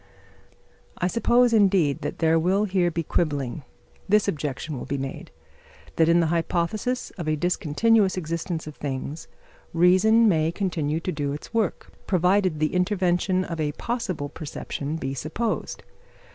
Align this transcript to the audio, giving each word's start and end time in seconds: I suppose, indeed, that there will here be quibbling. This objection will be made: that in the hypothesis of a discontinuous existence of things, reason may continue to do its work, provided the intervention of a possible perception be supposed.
I 0.97 1.05
suppose, 1.05 1.53
indeed, 1.53 2.01
that 2.01 2.17
there 2.17 2.39
will 2.39 2.63
here 2.63 2.89
be 2.89 3.03
quibbling. 3.03 3.61
This 4.09 4.27
objection 4.27 4.75
will 4.79 4.87
be 4.87 4.97
made: 4.97 5.29
that 5.97 6.09
in 6.09 6.21
the 6.21 6.25
hypothesis 6.33 7.11
of 7.19 7.27
a 7.27 7.35
discontinuous 7.35 8.17
existence 8.17 8.65
of 8.65 8.77
things, 8.77 9.27
reason 9.75 10.27
may 10.27 10.51
continue 10.51 10.99
to 11.01 11.11
do 11.11 11.33
its 11.33 11.53
work, 11.53 11.91
provided 12.07 12.59
the 12.59 12.73
intervention 12.73 13.45
of 13.45 13.59
a 13.61 13.73
possible 13.73 14.27
perception 14.29 14.95
be 14.95 15.13
supposed. 15.13 15.83